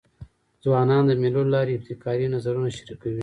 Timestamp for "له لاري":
1.45-1.73